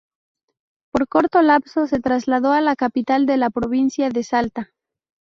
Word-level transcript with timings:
Por 0.91 1.07
corto 1.07 1.43
lapso 1.43 1.85
se 1.85 1.99
trasladó 1.99 2.53
a 2.53 2.61
la 2.61 2.75
capital 2.75 3.27
de 3.27 3.37
la 3.37 3.51
provincia 3.51 4.09
de 4.09 4.23
Salta. 4.23 4.71